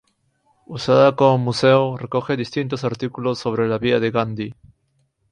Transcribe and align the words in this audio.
Usada 0.65 1.15
como 1.15 1.37
museo, 1.37 1.95
recoge 1.95 2.35
distintos 2.35 2.83
artículos 2.83 3.37
sobre 3.37 3.67
la 3.67 3.77
vida 3.77 3.99
de 3.99 4.09
Gandhi. 4.09 4.55